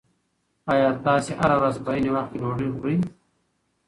[0.73, 2.97] ایا تاسي هره ورځ په عین وخت کې ډوډۍ خورئ؟